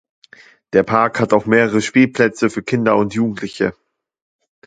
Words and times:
Der 0.73 0.81
Park 0.81 1.19
hat 1.19 1.31
auch 1.31 1.45
mehrere 1.45 1.79
Spielplätze 1.79 2.49
für 2.49 2.63
Kinder 2.63 2.97
und 2.97 3.13
Jugendliche. 3.13 3.75